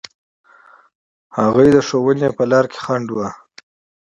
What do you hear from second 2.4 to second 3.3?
لاره خنډ و.